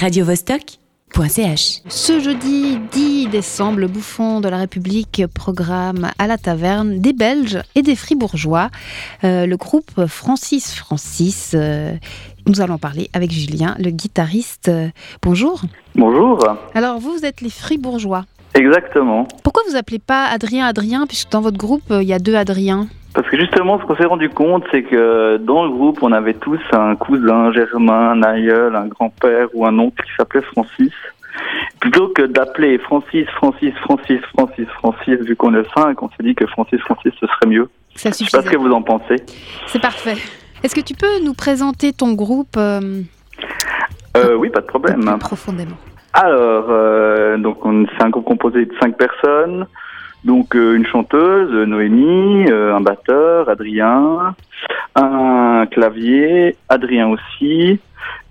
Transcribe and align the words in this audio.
radiovostok.ch. 0.00 1.82
Ce 1.88 2.20
jeudi 2.20 2.78
10 2.90 3.28
décembre, 3.28 3.80
le 3.80 3.86
bouffon 3.86 4.40
de 4.40 4.48
la 4.48 4.56
République 4.56 5.22
programme 5.34 6.10
à 6.18 6.26
la 6.26 6.38
taverne 6.38 7.00
des 7.00 7.12
Belges 7.12 7.62
et 7.74 7.82
des 7.82 7.94
Fribourgeois, 7.94 8.70
euh, 9.24 9.44
le 9.44 9.56
groupe 9.58 10.06
Francis 10.06 10.74
Francis. 10.74 11.52
euh, 11.54 11.92
nous 12.46 12.62
allons 12.62 12.78
parler 12.78 13.10
avec 13.12 13.30
Julien, 13.30 13.76
le 13.78 13.90
guitariste. 13.90 14.68
Euh, 14.68 14.88
bonjour. 15.22 15.60
Bonjour. 15.94 16.38
Alors 16.74 16.98
vous, 16.98 17.12
vous 17.12 17.26
êtes 17.26 17.42
les 17.42 17.50
Fribourgeois. 17.50 18.24
Exactement. 18.54 19.28
Pourquoi 19.44 19.62
vous 19.68 19.76
appelez 19.76 19.98
pas 19.98 20.24
Adrien 20.24 20.66
Adrien, 20.66 21.06
puisque 21.06 21.30
dans 21.30 21.40
votre 21.40 21.58
groupe, 21.58 21.90
euh, 21.90 22.02
il 22.02 22.08
y 22.08 22.12
a 22.12 22.18
deux 22.18 22.34
Adriens? 22.34 22.88
Parce 23.14 23.28
que 23.28 23.36
justement, 23.38 23.78
ce 23.80 23.84
qu'on 23.84 23.96
s'est 23.96 24.04
rendu 24.06 24.28
compte, 24.30 24.64
c'est 24.70 24.82
que 24.84 25.36
dans 25.38 25.64
le 25.64 25.70
groupe, 25.70 25.98
on 26.02 26.12
avait 26.12 26.34
tous 26.34 26.60
un 26.72 26.94
cousin, 26.94 27.52
germain, 27.52 28.10
un 28.12 28.22
aïeul, 28.22 28.76
un 28.76 28.86
grand-père 28.86 29.48
ou 29.52 29.66
un 29.66 29.76
oncle 29.78 30.04
qui 30.04 30.10
s'appelait 30.16 30.42
Francis. 30.42 30.92
Plutôt 31.80 32.08
que 32.08 32.22
d'appeler 32.22 32.78
Francis, 32.78 33.26
Francis, 33.36 33.74
Francis, 33.82 34.20
Francis, 34.36 34.66
Francis, 34.78 35.18
vu 35.20 35.34
qu'on 35.36 35.54
est 35.54 35.66
cinq, 35.76 36.02
on 36.02 36.08
s'est 36.08 36.22
dit 36.22 36.34
que 36.34 36.46
Francis, 36.46 36.80
Francis, 36.82 37.12
ce 37.18 37.26
serait 37.26 37.46
mieux. 37.48 37.68
Ça 37.96 38.10
Je 38.10 38.14
sais 38.14 38.24
pas 38.36 38.42
ce 38.44 38.50
que 38.50 38.56
vous 38.56 38.70
en 38.70 38.82
pensez. 38.82 39.16
C'est 39.66 39.80
parfait. 39.82 40.16
Est-ce 40.62 40.74
que 40.74 40.80
tu 40.80 40.94
peux 40.94 41.20
nous 41.24 41.34
présenter 41.34 41.92
ton 41.92 42.12
groupe 42.12 42.56
euh, 42.56 43.02
Euh, 44.16 44.34
oui, 44.36 44.50
pas 44.50 44.60
de 44.60 44.66
problème. 44.66 45.00
plus 45.00 45.18
profondément? 45.18 45.76
Alors, 46.12 46.66
euh, 46.68 47.36
donc 47.38 47.64
on- 47.64 47.86
c'est 47.96 48.04
un 48.04 48.10
groupe 48.10 48.24
composé 48.26 48.66
de 48.66 48.72
cinq 48.80 48.96
personnes. 48.96 49.66
Donc 50.24 50.54
euh, 50.54 50.74
une 50.74 50.86
chanteuse, 50.86 51.50
Noémie, 51.66 52.50
euh, 52.50 52.74
un 52.74 52.80
batteur, 52.80 53.48
Adrien, 53.48 54.34
un 54.94 55.66
clavier, 55.70 56.56
Adrien 56.68 57.08
aussi, 57.08 57.80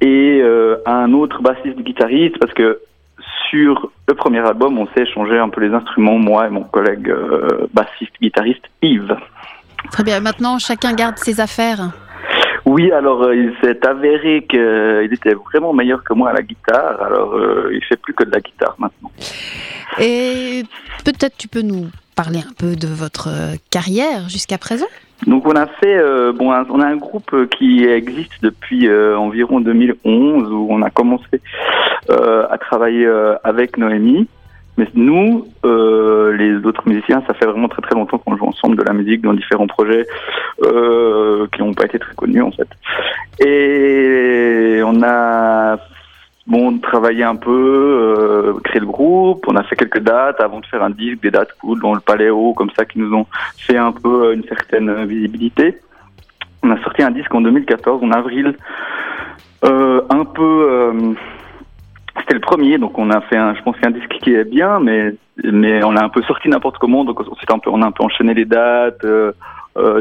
et 0.00 0.40
euh, 0.42 0.76
un 0.86 1.12
autre 1.12 1.42
bassiste 1.42 1.80
guitariste 1.80 2.38
parce 2.38 2.52
que 2.52 2.80
sur 3.50 3.90
le 4.08 4.14
premier 4.14 4.40
album, 4.40 4.78
on 4.78 4.86
s'est 4.88 5.02
échangé 5.02 5.38
un 5.38 5.48
peu 5.48 5.60
les 5.60 5.74
instruments, 5.74 6.18
moi 6.18 6.46
et 6.46 6.50
mon 6.50 6.64
collègue 6.64 7.08
euh, 7.08 7.66
bassiste 7.72 8.14
guitariste 8.20 8.64
Yves. 8.82 9.16
Très 9.90 10.04
bien. 10.04 10.20
Maintenant, 10.20 10.58
chacun 10.58 10.94
garde 10.94 11.18
ses 11.18 11.40
affaires. 11.40 11.90
Oui, 12.72 12.90
alors 12.90 13.24
euh, 13.24 13.36
il 13.36 13.52
s'est 13.60 13.86
avéré 13.86 14.46
qu'il 14.48 15.10
était 15.12 15.34
vraiment 15.34 15.74
meilleur 15.74 16.02
que 16.02 16.14
moi 16.14 16.30
à 16.30 16.32
la 16.32 16.40
guitare, 16.40 17.02
alors 17.02 17.34
euh, 17.34 17.70
il 17.70 17.84
fait 17.84 17.96
plus 17.98 18.14
que 18.14 18.24
de 18.24 18.30
la 18.30 18.40
guitare 18.40 18.74
maintenant. 18.78 19.12
Et 20.00 20.62
peut-être 21.04 21.36
tu 21.36 21.48
peux 21.48 21.60
nous 21.60 21.88
parler 22.16 22.38
un 22.38 22.52
peu 22.58 22.74
de 22.74 22.88
votre 22.88 23.28
euh, 23.28 23.56
carrière 23.70 24.30
jusqu'à 24.30 24.56
présent? 24.56 24.86
Donc 25.26 25.46
on 25.46 25.54
a 25.54 25.66
fait 25.66 25.98
euh, 25.98 26.32
bon 26.32 26.50
on 26.50 26.80
a 26.80 26.86
un 26.86 26.96
groupe 26.96 27.34
euh, 27.34 27.46
qui 27.46 27.84
existe 27.84 28.42
depuis 28.42 28.88
euh, 28.88 29.18
environ 29.18 29.60
2011 29.60 30.50
où 30.50 30.68
on 30.70 30.80
a 30.80 30.88
commencé 30.88 31.42
euh, 32.08 32.46
à 32.50 32.56
travailler 32.56 33.04
euh, 33.04 33.34
avec 33.44 33.76
Noémie. 33.76 34.28
Mais 34.78 34.88
nous, 34.94 35.46
euh, 35.64 36.32
les 36.36 36.66
autres 36.66 36.88
musiciens, 36.88 37.22
ça 37.26 37.34
fait 37.34 37.46
vraiment 37.46 37.68
très 37.68 37.82
très 37.82 37.94
longtemps 37.94 38.18
qu'on 38.18 38.36
joue 38.36 38.46
ensemble 38.46 38.76
de 38.76 38.82
la 38.82 38.94
musique 38.94 39.20
dans 39.20 39.34
différents 39.34 39.66
projets 39.66 40.06
euh, 40.62 41.46
qui 41.52 41.60
n'ont 41.60 41.74
pas 41.74 41.84
été 41.84 41.98
très 41.98 42.14
connus 42.14 42.42
en 42.42 42.52
fait. 42.52 42.68
Et 43.44 44.80
on 44.82 45.02
a 45.02 45.78
bon 46.46 46.78
travaillé 46.78 47.22
un 47.22 47.36
peu, 47.36 47.50
euh, 47.50 48.54
créé 48.64 48.80
le 48.80 48.86
groupe, 48.86 49.44
on 49.46 49.56
a 49.56 49.62
fait 49.62 49.76
quelques 49.76 50.00
dates 50.00 50.40
avant 50.40 50.60
de 50.60 50.66
faire 50.66 50.82
un 50.82 50.90
disque, 50.90 51.22
des 51.22 51.30
dates 51.30 51.52
cool 51.60 51.80
dans 51.80 51.94
le 51.94 52.00
Paléo 52.00 52.52
comme 52.54 52.70
ça 52.76 52.84
qui 52.84 52.98
nous 52.98 53.14
ont 53.14 53.26
fait 53.58 53.76
un 53.76 53.92
peu 53.92 54.26
euh, 54.26 54.34
une 54.34 54.44
certaine 54.44 54.88
euh, 54.88 55.04
visibilité. 55.04 55.80
On 56.62 56.70
a 56.70 56.80
sorti 56.82 57.02
un 57.02 57.10
disque 57.10 57.34
en 57.34 57.40
2014, 57.40 58.02
en 58.02 58.10
avril, 58.12 58.56
euh, 59.64 60.02
un 60.10 60.24
peu. 60.24 61.14
Euh, 62.58 62.78
donc 62.78 62.98
on 62.98 63.10
a 63.10 63.20
fait 63.22 63.36
un, 63.36 63.54
je 63.54 63.62
pense 63.62 63.78
qu'un 63.78 63.90
disque 63.90 64.18
qui 64.22 64.34
est 64.34 64.44
bien, 64.44 64.80
mais 64.80 65.14
mais 65.44 65.82
on 65.82 65.96
a 65.96 66.04
un 66.04 66.08
peu 66.08 66.22
sorti 66.22 66.48
n'importe 66.48 66.78
comment, 66.78 67.04
donc 67.04 67.20
on, 67.20 67.24
un 67.24 67.82
a 67.82 67.86
un 67.86 67.92
peu 67.92 68.04
enchaîné 68.04 68.34
les 68.34 68.44
dates. 68.44 69.04
Euh, 69.04 69.32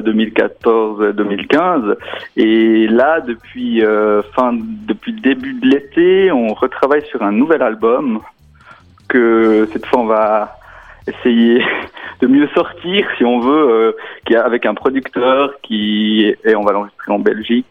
2014-2015 0.02 1.96
et 2.36 2.88
là 2.88 3.22
depuis 3.22 3.82
euh, 3.82 4.22
fin 4.36 4.52
depuis 4.54 5.14
le 5.14 5.22
début 5.22 5.54
de 5.54 5.66
l'été 5.66 6.30
on 6.30 6.54
retravaille 6.54 7.06
sur 7.06 7.24
un 7.24 7.32
nouvel 7.32 7.62
album 7.62 8.20
que 9.08 9.70
cette 9.72 9.86
fois 9.86 10.02
on 10.02 10.08
va 10.08 10.58
essayer 11.08 11.64
de 12.22 12.28
mieux 12.28 12.50
sortir 12.50 13.08
si 13.18 13.24
on 13.24 13.40
veut 13.40 13.96
euh, 14.30 14.38
avec 14.44 14.66
un 14.66 14.74
producteur 14.74 15.54
qui 15.62 16.36
et 16.44 16.56
on 16.56 16.64
va 16.64 16.74
l'enregistrer 16.74 17.14
en 17.14 17.20
Belgique 17.20 17.66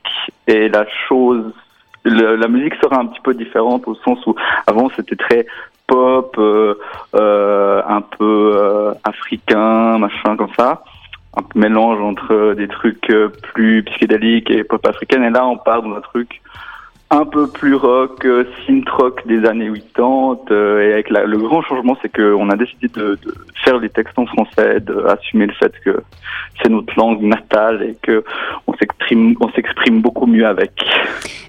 et 0.47 0.71
la 0.71 0.87
chose 1.07 1.53
le- 2.05 2.37
la 2.37 2.49
musique 2.49 2.75
sera 2.83 2.99
un 3.01 3.07
petit 3.07 3.21
peu 3.21 3.35
différente 3.35 3.87
au 3.87 3.95
sens 3.97 4.19
où 4.27 4.35
avant 4.67 4.89
c'était 4.97 5.17
très 5.17 5.47
pop 5.87 6.35
euh, 6.39 6.75
euh, 7.15 7.83
un 7.87 8.01
peu 8.01 8.53
euh, 8.57 8.93
africain 9.05 9.99
machin 9.99 10.37
comme 10.37 10.53
ça. 10.59 10.83
Un 11.37 11.43
mélange 11.55 12.01
entre 12.01 12.55
des 12.55 12.67
trucs 12.69 13.09
euh, 13.11 13.29
plus 13.55 13.83
psychédéliques 13.85 14.51
et 14.51 14.65
pop 14.65 14.85
africaine. 14.87 15.23
Et 15.25 15.31
là 15.31 15.47
on 15.47 15.57
part 15.59 15.83
dans 15.83 15.95
un 15.95 16.01
truc 16.01 16.41
un 17.13 17.25
peu 17.25 17.49
plus 17.49 17.75
rock, 17.75 18.25
euh, 18.25 18.45
synth 18.67 18.89
rock 18.91 19.27
des 19.27 19.45
années 19.45 19.69
80. 19.69 20.39
euh, 20.53 20.81
et 20.89 20.93
avec 20.93 21.11
la- 21.11 21.25
le 21.25 21.39
grand 21.39 21.61
changement, 21.63 21.97
c'est 22.01 22.09
qu'on 22.15 22.49
a 22.51 22.57
décidé 22.57 22.87
de, 22.89 23.19
de 23.25 23.35
faire 23.65 23.79
les 23.79 23.89
textes 23.89 24.17
en 24.19 24.27
français, 24.27 24.79
d'assumer 24.81 25.47
le 25.47 25.53
fait 25.55 25.73
que 25.85 26.03
c'est 26.63 26.69
notre 26.71 26.97
langue 26.97 27.23
natale 27.23 27.83
et 27.83 27.97
que 28.01 28.23
on 28.69 28.75
s'exprime, 28.75 29.35
on 29.41 29.51
s'exprime 29.51 30.01
beaucoup 30.01 30.27
mieux 30.27 30.47
avec. 30.47 30.71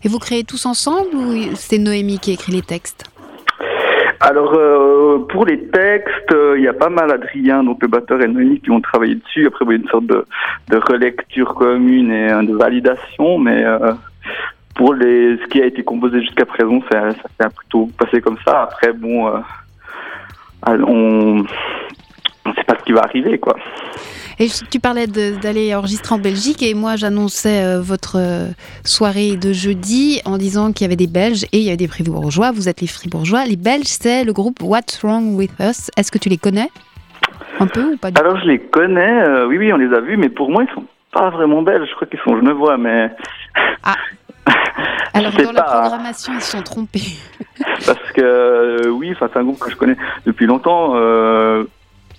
Et 0.03 0.07
vous 0.07 0.17
créez 0.17 0.43
tous 0.43 0.65
ensemble 0.65 1.13
ou 1.15 1.35
c'est 1.55 1.77
Noémie 1.77 2.17
qui 2.19 2.33
écrit 2.33 2.53
les 2.53 2.63
textes? 2.63 3.05
Alors 4.19 4.53
euh, 4.55 5.19
pour 5.29 5.45
les 5.45 5.59
textes, 5.67 6.31
euh, 6.31 6.55
il 6.57 6.63
y 6.63 6.67
a 6.67 6.73
pas 6.73 6.89
mal 6.89 7.11
Adrien, 7.11 7.63
donc 7.63 7.81
le 7.81 7.87
batteur 7.87 8.21
et 8.21 8.27
Noémie 8.27 8.59
qui 8.61 8.69
ont 8.71 8.81
travaillé 8.81 9.15
dessus. 9.15 9.45
Après, 9.47 9.65
il 9.65 9.69
y 9.69 9.73
a 9.73 9.77
une 9.77 9.87
sorte 9.89 10.05
de, 10.05 10.25
de 10.69 10.77
relecture 10.77 11.53
commune 11.55 12.11
et 12.11 12.27
de 12.29 12.53
validation, 12.55 13.39
mais 13.39 13.63
pour 14.75 14.93
les, 14.93 15.37
ce 15.37 15.47
qui 15.47 15.61
a 15.61 15.65
été 15.65 15.83
composé 15.83 16.21
jusqu'à 16.21 16.45
présent, 16.45 16.81
ça, 16.91 17.11
ça 17.11 17.29
s'est 17.39 17.55
plutôt 17.55 17.89
passé 17.97 18.21
comme 18.21 18.37
ça. 18.45 18.63
Après, 18.63 18.93
bon, 18.93 19.27
euh, 19.27 19.39
on 20.67 21.43
ne 21.43 22.53
sait 22.55 22.63
pas 22.63 22.77
ce 22.79 22.83
qui 22.83 22.91
va 22.93 23.01
arriver, 23.01 23.37
quoi. 23.37 23.55
Et 24.39 24.47
tu 24.71 24.79
parlais 24.79 25.05
d'aller 25.05 25.75
enregistrer 25.75 26.15
en 26.15 26.17
Belgique 26.17 26.63
et 26.63 26.73
moi 26.73 26.95
j'annonçais 26.95 27.63
euh, 27.63 27.79
votre 27.79 28.17
euh, 28.17 28.47
soirée 28.83 29.35
de 29.35 29.53
jeudi 29.53 30.19
en 30.25 30.39
disant 30.39 30.71
qu'il 30.71 30.85
y 30.85 30.85
avait 30.85 30.95
des 30.95 31.05
Belges 31.05 31.43
et 31.51 31.59
il 31.59 31.63
y 31.63 31.67
avait 31.67 31.77
des 31.77 31.87
Fribourgeois. 31.87 32.51
Vous 32.51 32.67
êtes 32.67 32.81
les 32.81 32.87
Fribourgeois. 32.87 33.45
Les 33.45 33.55
Belges, 33.55 33.85
c'est 33.85 34.23
le 34.23 34.33
groupe 34.33 34.63
What's 34.63 34.99
Wrong 35.03 35.35
With 35.35 35.51
Us. 35.59 35.91
Est-ce 35.95 36.11
que 36.11 36.17
tu 36.17 36.29
les 36.29 36.37
connais? 36.37 36.69
Un 37.59 37.67
peu 37.67 37.93
ou 37.93 37.97
pas 37.97 38.09
du 38.09 38.15
tout 38.15 38.21
Alors 38.21 38.39
je 38.39 38.47
les 38.47 38.57
connais, 38.57 39.21
euh, 39.21 39.45
oui, 39.47 39.59
oui, 39.59 39.71
on 39.73 39.77
les 39.77 39.93
a 39.93 39.99
vus, 39.99 40.17
mais 40.17 40.29
pour 40.29 40.49
moi, 40.49 40.63
ils 40.67 40.73
sont 40.73 40.85
pas 41.11 41.29
vraiment 41.29 41.61
belges. 41.61 41.87
Je 41.87 41.95
crois 41.95 42.07
qu'ils 42.07 42.19
sont 42.21 42.35
genevois, 42.35 42.77
mais 42.77 43.11
Alors 45.13 45.31
dans 45.31 45.51
la 45.51 45.63
programmation, 45.63 46.33
ils 46.33 46.41
se 46.41 46.51
sont 46.51 46.63
trompés. 46.63 47.17
Parce 47.85 48.11
que 48.13 48.21
euh, 48.21 48.89
oui, 48.89 49.13
c'est 49.19 49.37
un 49.37 49.43
groupe 49.43 49.59
que 49.59 49.69
je 49.69 49.75
connais 49.75 49.97
depuis 50.25 50.45
longtemps. 50.45 50.93
Euh, 50.95 51.65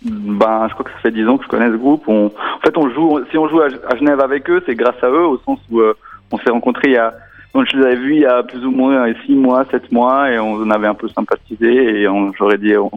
ben, 0.05 0.67
je 0.69 0.75
crois 0.75 0.85
que 0.85 0.91
ça 0.91 0.99
fait 0.99 1.11
dix 1.11 1.27
ans 1.27 1.39
que 1.39 1.45
je 1.45 1.49
connais 1.49 1.71
ce 1.71 1.77
groupe. 1.77 2.05
On, 2.07 2.27
en 2.27 2.61
fait, 2.65 2.77
on 2.77 2.91
joue. 2.91 3.21
Si 3.31 3.39
on 3.39 3.49
joue 3.49 3.61
à, 3.61 3.97
Genève 3.97 4.21
avec 4.21 4.49
eux, 4.51 4.63
c'est 4.67 4.75
grâce 4.75 5.03
à 5.03 5.09
eux, 5.09 5.27
au 5.27 5.39
sens 5.39 5.59
où 5.71 5.81
euh, 5.81 5.95
on 6.31 6.39
s'est 6.39 6.51
rencontrés 6.51 6.89
il 6.89 6.95
y 6.95 6.99
a. 6.99 7.15
donc, 7.55 7.67
je 7.71 7.77
les 7.77 7.85
avais 7.85 7.97
vus 7.97 8.15
il 8.17 8.23
y 8.23 8.27
a 8.27 8.43
plus 8.43 8.65
ou 8.65 8.71
moins 8.71 9.09
euh, 9.09 9.15
six 9.25 9.35
mois, 9.35 9.65
sept 9.71 9.91
mois, 9.93 10.31
et 10.31 10.39
on 10.39 10.71
avait 10.71 10.89
un 10.89 10.95
peu 10.95 11.09
sympathisé. 11.09 12.03
Et 12.03 12.07
j'aurais 12.37 12.59
dit, 12.59 12.77
on, 12.77 12.91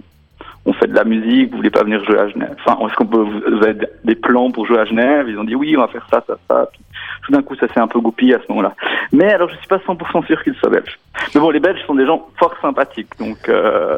on 0.66 0.74
fait 0.74 0.88
de 0.88 0.96
la 0.96 1.04
musique, 1.04 1.52
vous 1.52 1.58
voulez 1.58 1.70
pas 1.70 1.84
venir 1.84 2.04
jouer 2.06 2.20
à 2.20 2.28
Genève? 2.28 2.56
Enfin, 2.66 2.86
est-ce 2.88 2.96
qu'on 2.96 3.06
peut 3.06 3.22
vous 3.24 3.64
avez 3.64 3.78
des 4.04 4.16
plans 4.16 4.50
pour 4.52 4.66
jouer 4.66 4.80
à 4.80 4.86
Genève? 4.86 5.28
Ils 5.30 5.38
ont 5.38 5.44
dit 5.44 5.56
oui, 5.56 5.76
on 5.78 5.82
va 5.82 5.88
faire 5.88 6.08
ça, 6.10 6.24
ça, 6.26 6.38
ça. 6.50 6.70
Puis, 6.72 6.82
tout 7.26 7.32
d'un 7.32 7.42
coup, 7.42 7.56
ça 7.56 7.68
s'est 7.74 7.80
un 7.80 7.88
peu 7.88 8.00
goupillé 8.00 8.36
à 8.36 8.40
ce 8.40 8.46
moment-là. 8.50 8.76
Mais 9.12 9.34
alors, 9.34 9.50
je 9.50 9.56
suis 9.58 9.68
pas 9.68 9.78
100% 9.78 10.26
sûr 10.26 10.44
qu'ils 10.44 10.56
soient 10.56 10.70
belges. 10.70 11.00
Mais 11.34 11.42
bon, 11.42 11.50
les 11.50 11.60
Belges 11.60 11.82
sont 11.86 11.96
des 11.96 12.06
gens 12.06 12.28
fort 12.38 12.54
sympathiques, 12.62 13.18
donc 13.20 13.50
euh, 13.50 13.98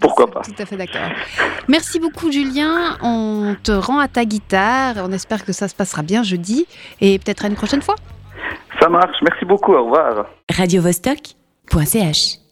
pourquoi 0.00 0.28
pas. 0.30 0.40
Tout 0.40 0.54
à 0.58 0.66
fait 0.66 0.76
d'accord. 0.76 1.08
Merci 1.68 2.00
beaucoup 2.00 2.30
Julien. 2.30 2.96
On 3.02 3.56
te 3.62 3.72
rend 3.72 3.98
à 3.98 4.08
ta 4.08 4.24
guitare. 4.24 4.96
On 4.98 5.12
espère 5.12 5.44
que 5.44 5.52
ça 5.52 5.68
se 5.68 5.74
passera 5.74 6.02
bien 6.02 6.22
jeudi 6.22 6.66
et 7.00 7.18
peut-être 7.18 7.44
à 7.44 7.48
une 7.48 7.56
prochaine 7.56 7.82
fois. 7.82 7.96
Ça 8.80 8.88
marche, 8.88 9.16
merci 9.22 9.44
beaucoup, 9.44 9.74
au 9.74 9.84
revoir. 9.84 10.26
radiovostok.ch 10.56 12.47